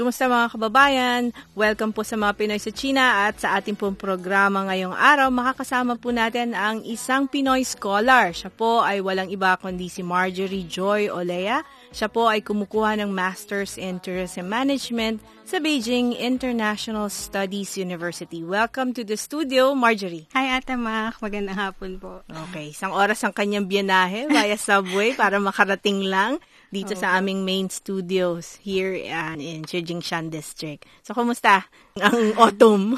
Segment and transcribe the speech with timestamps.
[0.00, 1.22] Kumusta mga kababayan?
[1.52, 6.00] Welcome po sa mga Pinoy sa China at sa ating pong programa ngayong araw, makakasama
[6.00, 8.32] po natin ang isang Pinoy scholar.
[8.32, 11.60] Siya po ay walang iba kundi si Marjorie Joy Olea.
[11.92, 18.40] Siya po ay kumukuha ng Masters in Tourism Management sa Beijing International Studies University.
[18.40, 20.32] Welcome to the studio, Marjorie.
[20.32, 21.20] Hi, Ate Mac.
[21.20, 22.24] Magandang hapon po.
[22.48, 26.40] Okay, isang oras ang kanyang biyahe via subway para makarating lang
[26.70, 27.02] dito okay.
[27.02, 30.86] sa aming main studios here uh, in Chijingshan District.
[31.02, 31.66] So, kumusta
[31.98, 32.96] ang autumn?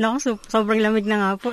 [0.00, 1.52] No, so, sobrang lamig na nga po.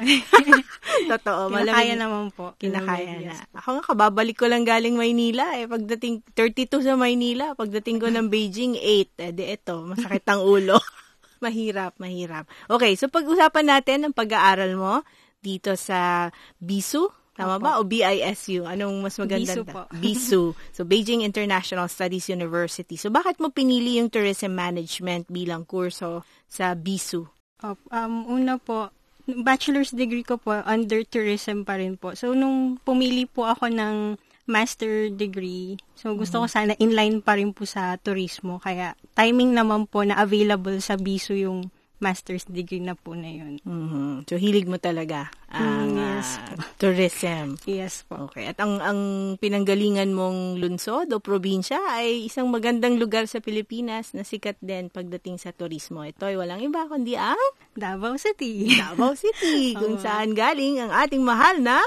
[1.12, 1.76] Totoo, malamig.
[1.76, 2.56] Kinakaya naman po.
[2.56, 3.36] Kinakaya na.
[3.60, 5.60] Ako nga, kababalik ko lang galing Maynila.
[5.60, 5.68] Eh.
[5.68, 7.58] Pagdating, 32 sa Maynila.
[7.58, 9.20] Pagdating ko ng Beijing, 8.
[9.28, 10.80] Eh, di ito, masakit ang ulo.
[11.44, 12.48] mahirap, mahirap.
[12.68, 15.04] Okay, so pag-usapan natin ang pag-aaral mo
[15.40, 17.08] dito sa BISU,
[17.40, 17.64] Tama Opo.
[17.64, 17.72] ba?
[17.80, 18.68] O BISU?
[18.68, 19.48] Anong mas maganda?
[19.48, 19.88] BISU po.
[20.04, 20.42] BISU.
[20.76, 23.00] So, Beijing International Studies University.
[23.00, 27.24] So, bakit mo pinili yung tourism management bilang kurso sa BISU?
[27.64, 28.92] Oh, um, una po,
[29.24, 32.12] bachelor's degree ko po under tourism pa rin po.
[32.12, 36.50] So, nung pumili po ako ng master degree, so gusto mm-hmm.
[36.50, 38.60] ko sana inline pa rin po sa turismo.
[38.60, 43.60] Kaya timing naman po na available sa BISU yung master's degree na po na yun.
[43.64, 44.28] Mm-hmm.
[44.28, 46.40] So, hilig mo talaga ang mm, yes.
[46.40, 47.60] uh, tourism.
[47.68, 48.32] Yes po.
[48.32, 48.48] Okay.
[48.48, 49.00] At ang, ang
[49.38, 55.38] pinanggalingan mong lungsod o probinsya ay isang magandang lugar sa Pilipinas na sikat din pagdating
[55.42, 56.06] sa turismo.
[56.06, 57.40] Ito ay walang iba kundi ang
[57.76, 58.74] Davao City.
[58.78, 61.80] Davao City, kung saan galing ang ating mahal na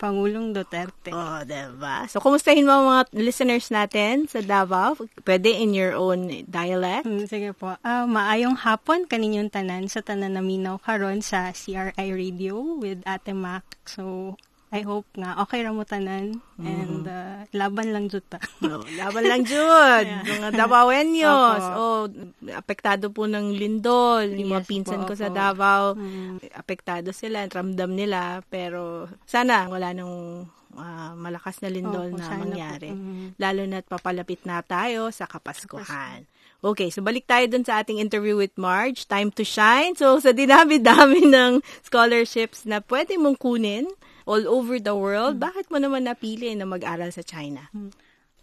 [0.00, 1.12] Pangulong Duterte.
[1.12, 2.08] Oh, diba?
[2.08, 4.96] So, kumustahin mo mga listeners natin sa Davao?
[5.20, 7.04] Pwede in your own dialect?
[7.04, 7.76] Hmm, sige po.
[7.84, 13.36] Uh, maayong hapon kaninyong tanan sa tanan na minaw karon sa CRI Radio with Ate
[13.36, 13.62] Mac.
[13.84, 14.34] So,
[14.70, 16.62] I hope nga okay ra mo tanan mm.
[16.62, 18.38] and uh, laban lang jud ta.
[18.62, 20.06] no, laban lang jud.
[20.06, 20.22] yeah.
[20.22, 21.64] Mga Davaoenyos.
[21.74, 22.06] oh,
[22.54, 24.30] apektado po ng lindol.
[24.30, 25.22] Yung mga pinsan po, ko opo.
[25.26, 26.54] sa Davao, mm.
[26.54, 30.46] apektado sila, ramdam nila, pero sana wala nang
[30.78, 32.94] uh, malakas na lindol Opo, na mangyari.
[32.94, 33.34] Mm.
[33.42, 36.30] Lalo na't papalapit na tayo sa Kapaskuhan.
[36.60, 39.08] Okay, so balik tayo dun sa ating interview with Marge.
[39.08, 39.96] Time to shine.
[39.96, 43.88] So, sa dinami-dami ng scholarships na pwede mong kunin,
[44.24, 47.68] all over the world, bakit mo naman napili na mag-aral sa China?
[47.72, 47.92] Hmm.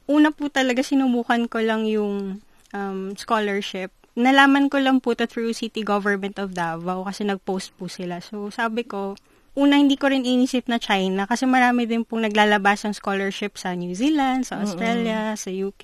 [0.07, 2.39] Una po talaga sinubukan ko lang yung
[2.71, 3.91] um, scholarship.
[4.17, 8.23] Nalaman ko lang po to through City Government of Davao kasi nag-post po sila.
[8.23, 9.13] So sabi ko,
[9.57, 13.73] una hindi ko rin inisip na China kasi marami din pong naglalabas ng scholarship sa
[13.73, 15.41] New Zealand, sa Australia, mm-hmm.
[15.41, 15.83] sa UK.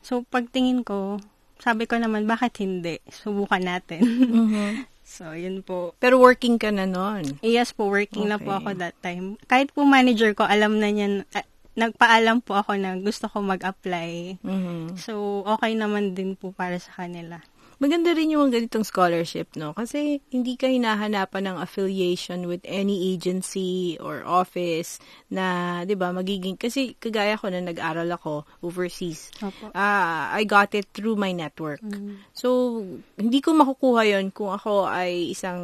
[0.00, 1.20] So pagtingin ko,
[1.60, 2.98] sabi ko naman, bakit hindi?
[3.12, 4.00] Subukan natin.
[4.00, 4.70] Mm-hmm.
[5.10, 5.98] So, yun po.
[5.98, 7.34] Pero working ka na noon?
[7.42, 8.32] Yes po, working okay.
[8.32, 9.34] na po ako that time.
[9.50, 14.38] Kahit po manager ko, alam na niyan, uh, nagpaalam po ako na gusto ko mag-apply.
[14.38, 14.94] Mm-hmm.
[15.02, 17.42] So, okay naman din po para sa kanila
[17.80, 19.72] maganda rin yung ganitong scholarship, no?
[19.72, 25.00] Kasi hindi ka hinahanapan ng affiliation with any agency or office
[25.32, 29.32] na, di ba, magiging, kasi kagaya ko na nag-aral ako overseas.
[29.40, 31.80] Uh, I got it through my network.
[31.80, 32.20] Mm-hmm.
[32.36, 32.84] So,
[33.16, 35.60] hindi ko makukuha yon kung ako ay isang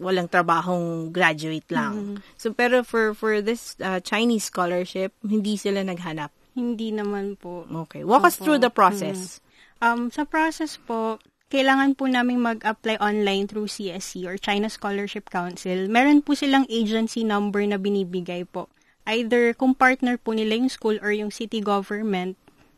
[0.00, 1.94] walang trabahong graduate lang.
[1.94, 2.16] Mm-hmm.
[2.40, 6.32] So, pero for, for this uh, Chinese scholarship, hindi sila naghanap.
[6.56, 7.68] Hindi naman po.
[7.84, 8.08] Okay.
[8.08, 8.28] Walk Opo.
[8.32, 9.36] us through the process.
[9.36, 9.44] Mm-hmm.
[9.80, 15.86] Um, sa process po, kailangan po namin mag-apply online through CSC or China Scholarship Council.
[15.86, 18.66] Meron po silang agency number na binibigay po.
[19.06, 22.34] Either kung partner po nila yung school or yung city government,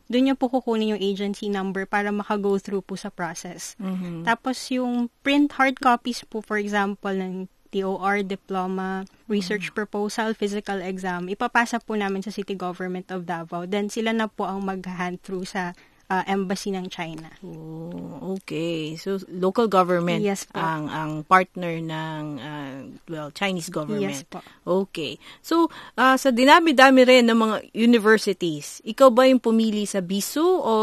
[0.09, 3.73] doon nyo po kukunin yung agency number para maka-go through po sa process.
[3.81, 4.25] Mm-hmm.
[4.25, 9.77] Tapos yung print hard copies po, for example, ng TOR, diploma, research mm-hmm.
[9.77, 13.69] proposal, physical exam, ipapasa po namin sa City Government of Davao.
[13.69, 15.77] Then sila na po ang mag-hand through sa
[16.09, 17.29] uh, embassy ng China.
[17.45, 18.97] Oh, okay.
[18.97, 20.57] So local government yes, po.
[20.59, 22.77] ang ang partner ng uh,
[23.07, 24.09] well Chinese government.
[24.09, 24.41] Yes po.
[24.65, 25.21] Okay.
[25.45, 30.73] So uh, sa dinami-dami rin ng mga universities, ikaw ba yung pumili sa BISU o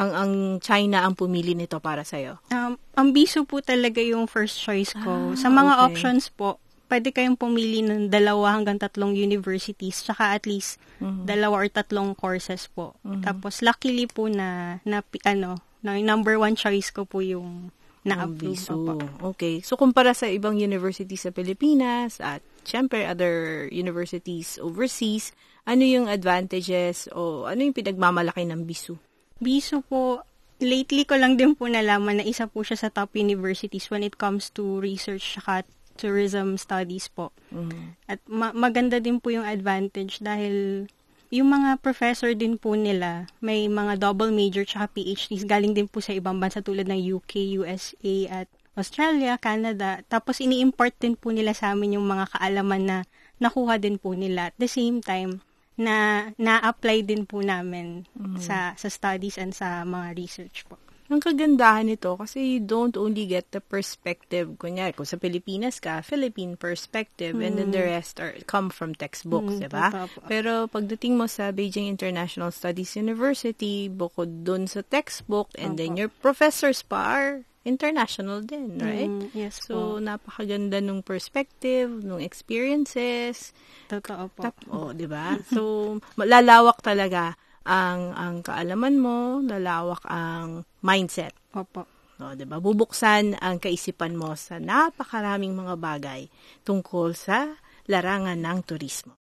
[0.00, 0.32] ang ang
[0.64, 2.40] China ang pumili nito para sa iyo?
[2.48, 5.36] Um, ang biso po talaga yung first choice ko.
[5.36, 5.84] Ah, sa mga okay.
[5.92, 6.56] options po,
[6.90, 11.24] pwede kayong pumili ng dalawa hanggang tatlong universities, tsaka at least Mhm.
[11.24, 12.98] dalawa or tatlong courses po.
[13.06, 13.22] Mhm.
[13.22, 17.70] Tapos luckily po na, na ano, na number one choice ko po yung
[18.00, 18.74] na-approve biso.
[18.74, 18.96] po.
[19.32, 19.60] Okay.
[19.60, 25.36] So, kumpara sa ibang universities sa Pilipinas at syempre other universities overseas,
[25.68, 28.96] ano yung advantages o ano yung pinagmamalaki ng bisu?
[29.36, 30.24] Biso po,
[30.60, 34.16] lately ko lang din po nalaman na isa po siya sa top universities when it
[34.16, 35.64] comes to research saka
[36.00, 37.28] tourism studies po.
[37.52, 38.00] Mhm.
[38.08, 40.88] At ma- maganda din po yung advantage dahil
[41.30, 46.02] yung mga professor din po nila, may mga double major tsaka PhDs galing din po
[46.02, 50.02] sa ibang bansa tulad ng UK, USA at Australia, Canada.
[50.10, 52.98] Tapos ini-import din po nila sa amin yung mga kaalaman na
[53.38, 54.50] nakuha din po nila.
[54.50, 55.44] At the same time,
[55.80, 58.04] na na-apply din po namin
[58.36, 60.76] sa sa studies and sa mga research po.
[61.10, 66.06] Ang kagandahan nito kasi you don't only get the perspective, kunyari, kung sa Pilipinas ka,
[66.06, 69.90] Philippine perspective, and then the rest are come from textbooks, Mm, di ba?
[70.30, 76.06] Pero pagdating mo sa Beijing International Studies University, bukod dun sa textbook, and then Opo.
[76.06, 77.30] your professors pa are
[77.66, 79.10] international din, right?
[79.10, 79.98] Mm, yes So, po.
[79.98, 83.50] napakaganda nung perspective, nung experiences.
[83.90, 84.46] Totoo po.
[84.46, 85.34] Tap, oh, 'di ba?
[85.50, 87.34] So, lalawak talaga
[87.64, 91.36] ang ang kaalaman mo, lalawak ang mindset.
[91.52, 91.84] Opo.
[92.20, 92.60] No, 'di ba?
[92.60, 96.28] Bubuksan ang kaisipan mo sa napakaraming mga bagay
[96.68, 97.56] tungkol sa
[97.88, 99.16] larangan ng turismo.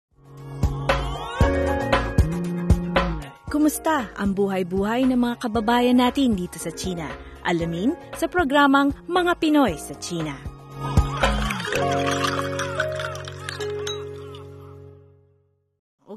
[3.47, 7.07] Kumusta ang buhay-buhay ng mga kababayan natin dito sa China?
[7.47, 10.35] Alamin sa programang Mga Pinoy sa China.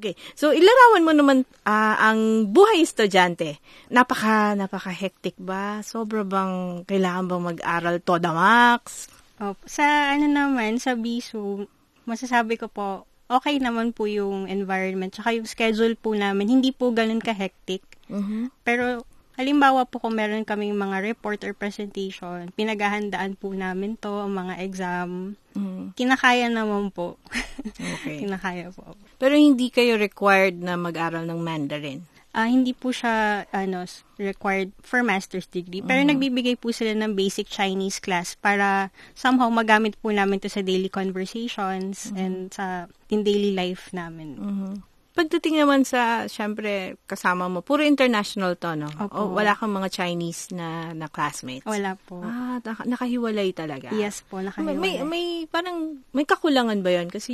[0.01, 0.17] Okay.
[0.33, 1.39] So, ilarawan mo naman
[1.69, 3.61] ah, ang buhay estudyante.
[3.93, 5.85] Napaka, napaka-hectic ba?
[5.85, 9.13] Sobra bang, kailangan bang mag-aral to the max?
[9.37, 9.61] Opo.
[9.69, 11.69] Sa ano naman, sa BISU,
[12.09, 15.13] masasabi ko po, okay naman po yung environment.
[15.13, 17.85] Tsaka yung schedule po namin, hindi po ganun ka-hectic.
[18.09, 18.49] Mhm.
[18.65, 19.05] Pero,
[19.41, 24.65] halimbawa po kung meron kaming mga report or presentation, pinaghahandaan po namin to, ang mga
[24.65, 25.37] exam.
[25.57, 25.97] Mhm.
[25.97, 27.17] Kinakaya naman po.
[27.65, 28.17] Okay.
[28.25, 28.97] Kinakaya po.
[29.21, 32.05] Pero hindi kayo required na mag-aral ng Mandarin.
[32.31, 33.83] Ah, hindi po siya ano
[34.15, 35.83] required for master's degree.
[35.83, 40.63] Pero nagbibigay po sila ng basic Chinese class para somehow magamit po namin to sa
[40.63, 44.39] daily conversations and sa in daily life namin.
[44.39, 44.90] Mhm.
[45.11, 48.87] Pagdating naman sa, syempre, kasama mo, puro international to, no?
[48.95, 49.11] Opo.
[49.11, 51.67] O wala kang mga Chinese na, na classmates?
[51.67, 52.23] Wala po.
[52.23, 53.91] Ah, naka- nakahiwalay talaga.
[53.91, 54.79] Yes po, nakahiwalay.
[54.79, 57.33] may, may, parang, may kakulangan ba yon Kasi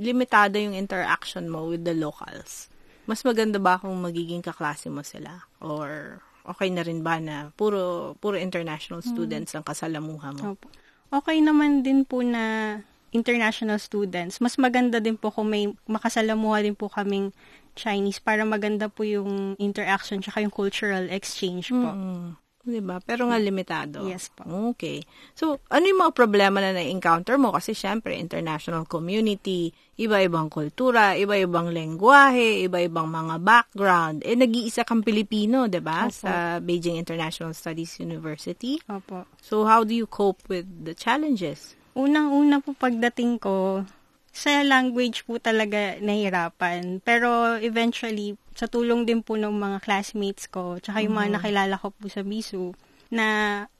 [0.00, 2.72] limitado yung interaction mo with the locals.
[3.04, 5.44] Mas maganda ba kung magiging kaklase mo sila?
[5.60, 10.56] Or okay na rin ba na puro, puro international students ang kasalamuha mo?
[10.56, 10.68] Opo.
[11.08, 12.76] Okay naman din po na
[13.12, 14.40] international students.
[14.40, 17.32] Mas maganda din po kung may makasalamuha din po kaming
[17.78, 21.90] Chinese para maganda po yung interaction tsaka yung cultural exchange po.
[21.94, 22.34] Mm.
[22.68, 23.00] Diba?
[23.00, 24.04] Pero nga limitado.
[24.04, 24.44] Yes po.
[24.76, 25.00] Okay.
[25.32, 27.48] So, ano yung mga problema na na-encounter mo?
[27.48, 34.20] Kasi syempre, international community, iba-ibang kultura, iba-ibang lengguwahe, iba-ibang mga background.
[34.20, 36.12] Eh, nag-iisa kang Pilipino, di ba?
[36.12, 36.12] Opo.
[36.12, 38.76] Sa Beijing International Studies University.
[38.84, 39.24] Opo.
[39.40, 41.77] So, how do you cope with the challenges?
[41.98, 43.82] Unang-una po pagdating ko,
[44.30, 47.02] sa language po talaga nahirapan.
[47.02, 51.90] Pero eventually, sa tulong din po ng mga classmates ko, tsaka yung mga nakilala ko
[51.90, 52.70] po sa BISU,
[53.08, 53.26] na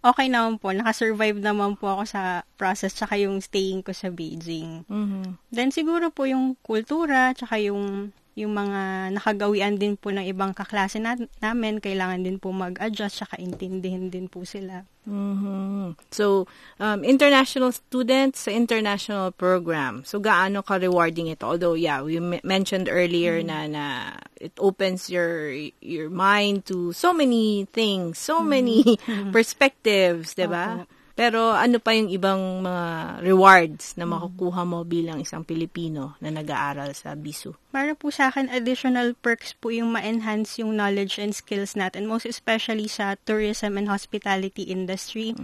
[0.01, 2.23] okay naman po, nakasurvive naman po ako sa
[2.57, 4.89] process tsaka yung staying ko sa Beijing.
[4.89, 5.37] Mhm.
[5.53, 11.03] Then siguro po yung kultura, tsaka yung yung mga nakagawian din po ng ibang kaklase
[11.03, 14.87] na, namin, kailangan din po mag-adjust, tsaka intindihin din po sila.
[15.09, 15.97] Mhm.
[16.15, 16.47] So,
[16.79, 20.07] um, international students sa international program.
[20.07, 21.49] So, gaano ka-rewarding ito?
[21.49, 25.51] Although, yeah, we m- mentioned earlier na, na it opens your
[25.83, 29.01] your mind to so many things, so many
[29.35, 30.85] perspectives, di ba?
[30.85, 30.98] Opo.
[31.19, 32.87] Pero ano pa yung ibang mga
[33.27, 37.59] rewards na makukuha mo bilang isang Pilipino na nag-aaral sa BISU?
[37.75, 42.23] Para po sa akin, additional perks po yung ma-enhance yung knowledge and skills natin, most
[42.23, 45.35] especially sa tourism and hospitality industry.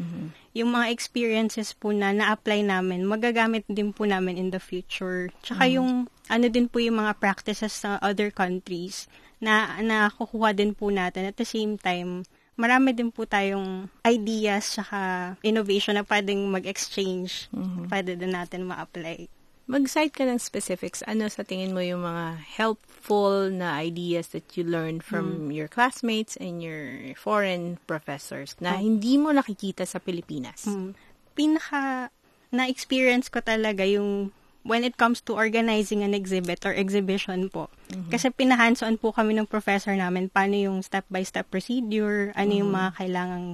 [0.55, 5.35] Yung mga experiences po na na-apply namin, magagamit din po namin in the future.
[5.43, 9.11] Tsaka yung, ano din po yung mga practices sa other countries
[9.43, 11.27] na nakukuha din po natin.
[11.27, 12.23] At the same time,
[12.55, 17.51] marami din po tayong ideas tsaka innovation na pwedeng mag-exchange.
[17.91, 19.27] Pwede din natin ma-apply.
[19.65, 21.01] Mag-cite ka ng specifics.
[21.09, 25.57] Ano sa tingin mo yung mga helpful na ideas that you learned from mm.
[25.57, 28.81] your classmates and your foreign professors na oh.
[28.85, 30.69] hindi mo nakikita sa Pilipinas?
[30.69, 30.93] Mm.
[31.33, 32.13] Pinaka
[32.53, 37.69] na-experience ko talaga yung when it comes to organizing an exhibit or exhibition po.
[37.93, 38.11] Mm-hmm.
[38.11, 42.61] Kasi pinahands-on po kami ng professor namin paano yung step-by-step procedure, ano mm-hmm.
[42.65, 43.47] yung mga kailangang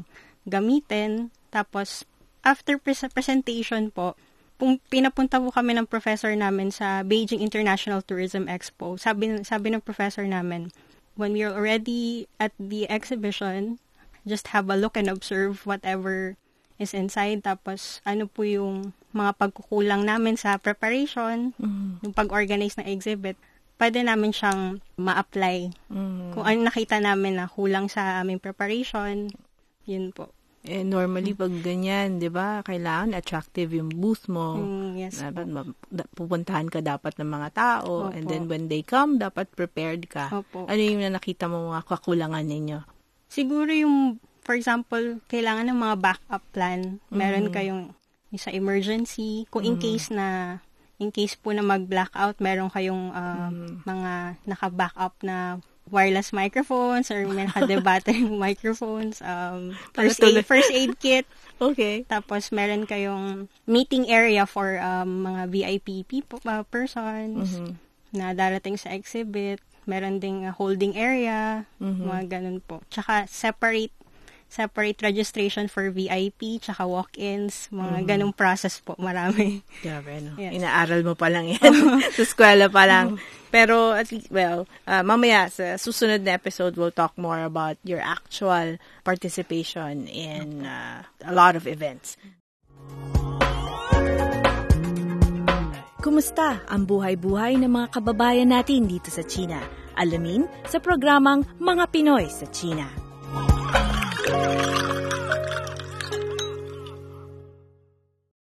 [0.47, 1.35] gamitin.
[1.51, 2.07] Tapos,
[2.47, 4.15] after pre- presentation po,
[4.55, 8.95] pung pinapunta po kami ng professor namin sa Beijing International Tourism Expo.
[8.95, 10.71] Sabi, sabi ng professor namin,
[11.19, 13.83] when we're already at the exhibition,
[14.23, 16.39] just have a look and observe whatever
[16.81, 17.45] is inside.
[17.45, 22.03] Tapos, ano po yung mga pagkukulang namin sa preparation, mm-hmm.
[22.03, 23.37] yung pag-organize ng exhibit,
[23.77, 25.77] pwede namin siyang ma-apply.
[25.93, 26.31] Mm-hmm.
[26.33, 29.29] Kung ano nakita namin na kulang sa aming preparation,
[29.85, 30.33] yun po.
[30.61, 34.61] Eh, normally, pag ganyan, di ba, kailangan attractive yung booth mo.
[34.61, 35.73] Mm, yes dapat
[36.13, 38.13] pupuntahan ka dapat ng mga tao.
[38.13, 38.13] Opo.
[38.13, 40.29] And then, when they come, dapat prepared ka.
[40.29, 40.69] Opo.
[40.69, 42.85] Ano yung nakita mo mga kakulangan ninyo?
[43.33, 46.99] Siguro yung, for example, kailangan ng mga backup plan.
[47.13, 47.57] Meron mm-hmm.
[47.57, 47.83] kayong
[48.39, 49.47] sa emergency.
[49.51, 49.85] Kung in mm-hmm.
[49.85, 50.59] case na
[51.01, 53.89] in case po na mag-blackout, meron kayong uh, mm-hmm.
[53.89, 54.13] mga
[54.45, 55.59] naka-backup na
[55.91, 61.27] wireless microphones or may naka-battery microphones, um, first aid, first aid kit.
[61.61, 62.09] Okay.
[62.09, 67.77] Tapos meron kayong meeting area for um, mga VIP people, uh, persons mm-hmm.
[68.17, 69.61] na darating sa exhibit.
[69.85, 72.09] Meron ding uh, holding area, mm-hmm.
[72.09, 72.81] mga ganun po.
[72.89, 73.93] Tsaka separate
[74.51, 78.07] separate registration for VIP, tsaka walk-ins, mga mm.
[78.11, 79.63] ganong process po, marami.
[79.79, 80.35] Grabe, no?
[80.35, 80.59] Yes.
[80.59, 81.63] Inaaral mo pa lang yan.
[82.19, 83.23] sa eskwela pa lang.
[83.55, 88.03] Pero, at least, well, uh, mamaya, sa susunod na episode, we'll talk more about your
[88.03, 88.75] actual
[89.07, 92.19] participation in uh, a lot of events.
[96.01, 99.61] Kumusta ang buhay-buhay ng mga kababayan natin dito sa China?
[100.01, 103.10] Alamin sa programang Mga Pinoy sa China.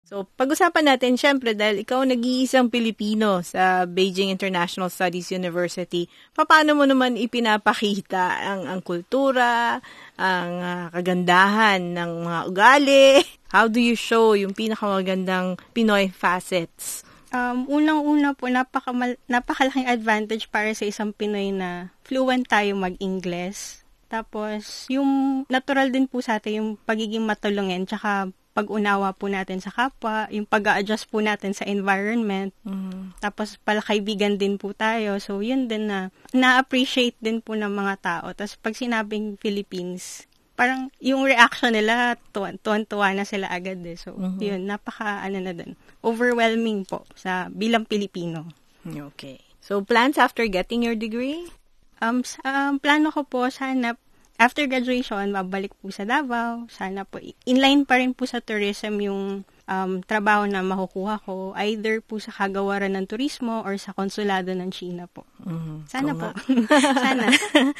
[0.07, 6.87] So, pag-usapan natin, syempre, dahil ikaw nag-iisang Pilipino sa Beijing International Studies University, paano mo
[6.87, 9.83] naman ipinapakita ang, ang kultura,
[10.15, 13.19] ang uh, kagandahan ng mga ugali?
[13.53, 17.05] How do you show yung pinakamagandang Pinoy facets?
[17.35, 23.86] Um, unang-una po, napaka- napakalaking advantage para sa isang Pinoy na fluent tayo mag-Ingles.
[24.07, 29.69] Tapos, yung natural din po sa atin yung pagiging matulungin, tsaka pag-unawa po natin sa
[29.69, 32.57] kapwa, yung pag adjust po natin sa environment.
[32.65, 33.13] Mm.
[33.21, 35.21] Tapos, palakaibigan din po tayo.
[35.21, 38.27] So, yun din na na-appreciate din po ng mga tao.
[38.33, 40.25] Tapos, pag sinabing Philippines,
[40.57, 44.01] parang yung reaction nila, tuwan-tuwa na sila agad eh.
[44.01, 44.41] So, mm-hmm.
[44.41, 48.49] yun, napaka, ano na din, overwhelming po sa bilang Pilipino.
[48.89, 49.45] Okay.
[49.61, 51.53] So, plans after getting your degree?
[52.01, 53.97] Um, um, plano ko po sana
[54.37, 56.69] after graduation, mabalik po sa Davao.
[56.69, 62.01] Sana po, inline pa rin po sa tourism yung um, trabaho na makukuha ko, either
[62.05, 65.27] po sa kagawaran ng turismo or sa konsulado ng China po.
[65.45, 65.79] Mm-hmm.
[65.89, 66.29] Sana po.
[67.05, 67.27] Sana.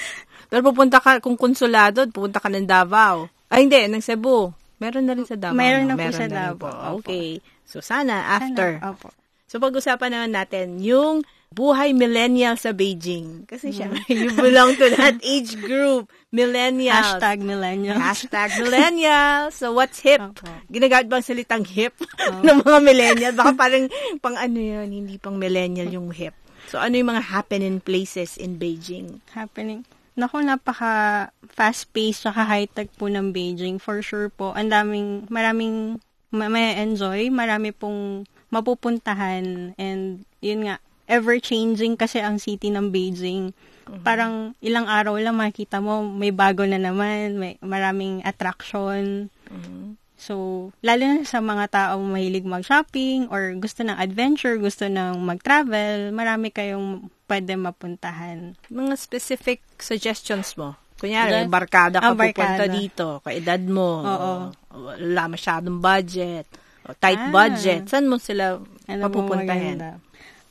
[0.51, 3.29] Pero pupunta ka, kung konsulado, pupunta ka ng Davao.
[3.53, 4.51] Ay, hindi, ng Cebu.
[4.77, 5.57] Meron na rin sa Davao.
[5.57, 5.95] Meron no?
[5.95, 7.01] na Meron po sa Davao.
[7.01, 7.41] Okay.
[7.65, 8.81] So, sana, after.
[8.81, 9.09] Sana, opo.
[9.47, 11.23] So, pag-usapan naman natin yung
[11.53, 13.49] buhay millennial sa Beijing.
[13.49, 14.07] Kasi siya, mm.
[14.13, 16.11] you belong to that age group.
[16.35, 16.93] Millennial.
[16.93, 17.97] Hashtag millennial.
[17.97, 19.49] Hashtag millennial.
[19.55, 20.21] So, what's hip?
[20.21, 20.57] Okay.
[20.69, 22.43] Ginagamit bang salitang hip oh.
[22.47, 23.33] ng mga millennial?
[23.33, 23.89] Baka parang
[24.21, 26.37] pang ano yun, hindi pang millennial yung hip.
[26.69, 29.25] So, ano yung mga happening places in Beijing?
[29.33, 29.87] Happening.
[30.17, 33.81] Naku, napaka fast-paced saka high-tech po ng Beijing.
[33.81, 34.53] For sure po.
[34.53, 36.03] Ang daming, maraming
[36.35, 40.77] may enjoy, marami pong mapupuntahan and yun nga,
[41.07, 43.55] ever-changing kasi ang city ng Beijing.
[43.87, 44.03] Mm-hmm.
[44.03, 49.31] Parang ilang araw lang makita mo, may bago na naman, may maraming attraction.
[49.47, 49.95] Mm-hmm.
[50.17, 50.35] So,
[50.81, 56.49] lalo na sa mga tao mahilig mag-shopping or gusto ng adventure, gusto ng mag-travel, marami
[56.51, 58.57] kayong pwede mapuntahan.
[58.73, 60.75] Mga specific suggestions mo?
[60.97, 64.33] Kunyari, That, barkada ka oh, pupunta dito, kaedad mo, Oo.
[64.73, 66.49] wala masyadong budget,
[66.89, 67.29] o tight ah.
[67.29, 68.57] budget, saan mo sila
[68.89, 70.01] ano mapupuntahin?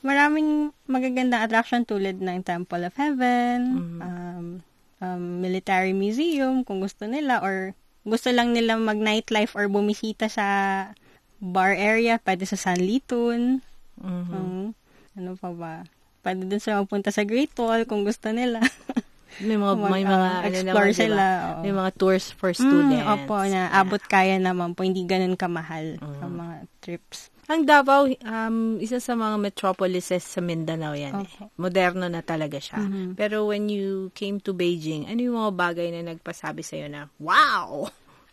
[0.04, 4.00] Maraming magagandang attraction tulad ng Temple of Heaven, mm-hmm.
[4.02, 4.46] um,
[5.00, 7.72] um, Military Museum kung gusto nila or
[8.06, 10.46] gusto lang nila mag-nightlife or bumisita sa
[11.42, 13.60] bar area, pwede sa Sanlitun.
[13.98, 14.32] Mm-hmm.
[14.32, 14.72] Um,
[15.18, 15.74] ano pa ba?
[16.22, 18.62] Pwede din sila magpunta sa Great Wall kung gusto nila.
[19.46, 21.24] may mga mag, may mga uh, explore ano naman, sila.
[21.26, 21.60] Diba?
[21.60, 23.04] May mga tours for mm, students.
[23.04, 26.20] Mm, opo, na abot kaya naman po, hindi ganun kamahal mm.
[26.24, 27.28] ang mga trips.
[27.46, 31.14] Ang Davao, um, isa sa mga metropolises sa Mindanao yan.
[31.22, 31.46] Okay.
[31.46, 31.50] Eh.
[31.54, 32.82] Moderno na talaga siya.
[32.82, 33.14] Mhm.
[33.14, 37.86] Pero when you came to Beijing, ano yung mga bagay na nagpasabi sa'yo na, wow!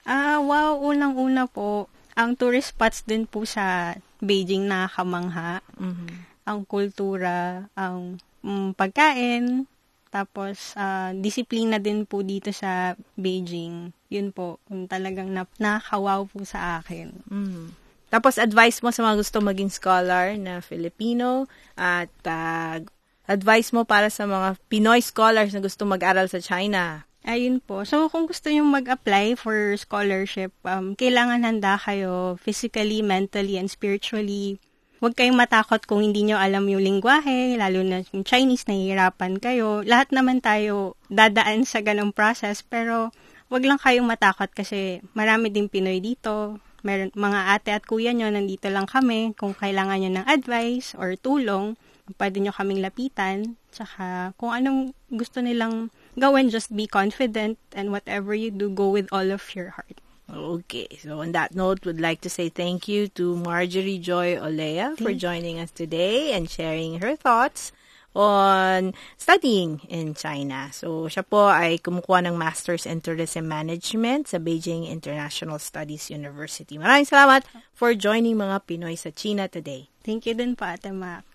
[0.10, 5.62] Ah, wow, unang-una po, ang tourist spots din po sa Beijing nakakamangha.
[5.77, 6.08] Mhm.
[6.50, 9.70] Ang kultura, ang mm, pagkain,
[10.10, 13.93] tapos ah, disiplina din po dito sa Beijing.
[14.10, 17.13] Yun po, yung talagang nap- nakakawaw po sa akin.
[17.29, 17.82] Mhm.
[18.13, 22.77] Tapos advice mo sa mga gusto maging scholar na Filipino at ah,
[23.25, 27.10] advice mo para sa mga Pinoy scholars na gusto mag-aral sa China.
[27.25, 27.88] Ayun po.
[27.88, 34.60] So, kung gusto nyo mag-apply for scholarship, um, kailangan handa kayo physically, mentally, and spiritually.
[35.00, 39.88] Huwag kayong matakot kung hindi nyo alam yung lingwahe, lalo na yung Chinese, nahihirapan kayo.
[39.88, 43.15] Lahat naman tayo dadaan sa ganong process, pero
[43.48, 46.60] wag lang kayong matakot kasi marami din Pinoy dito.
[46.83, 49.31] Meron, mga ate at kuya nyo, nandito lang kami.
[49.39, 51.79] Kung kailangan nyo ng advice or tulong,
[52.19, 53.55] pwede nyo kaming lapitan.
[53.71, 59.07] Tsaka kung anong gusto nilang gawin, just be confident and whatever you do, go with
[59.15, 60.03] all of your heart.
[60.27, 64.95] Okay, so on that note, would like to say thank you to Marjorie Joy Olea
[64.99, 67.71] for joining us today and sharing her thoughts
[68.13, 70.70] on studying in China.
[70.70, 76.77] So, siya po ay kumukuha ng Masters in Tourism Management sa Beijing International Studies University.
[76.77, 77.43] Maraming salamat
[77.74, 79.89] for joining mga Pinoy sa China today.
[80.05, 81.32] Thank you din po, Ate Mac.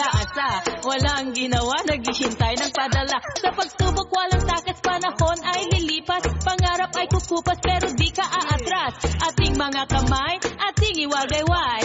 [0.00, 0.48] Palaasa.
[0.80, 3.20] Walang ginawa, naghihintay ng padala.
[3.36, 6.24] Sa pagsubok, walang takas, panahon ay lilipas.
[6.40, 8.96] Pangarap ay kukupas, pero di ka aatras.
[9.28, 11.84] Ating mga kamay, ating iwagayway.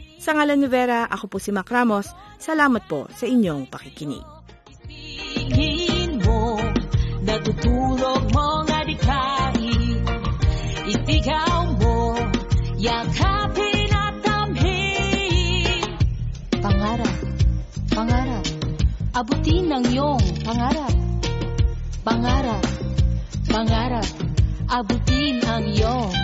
[0.21, 2.05] Sa ngalan ni Vera, ako po si Mac Ramos.
[2.37, 4.21] Salamat po sa inyong pakikinig.
[5.49, 6.61] Tingin mo,
[7.25, 10.05] natutulog mong adikain.
[10.85, 12.13] Isigaw mo,
[12.77, 15.89] yakapin at damhin.
[16.61, 17.17] Pangarap,
[17.89, 18.45] pangarap,
[19.17, 20.93] abutin ang iyong pangarap.
[22.05, 22.65] Pangarap,
[23.49, 24.09] pangarap,
[24.69, 26.20] abutin ang iyong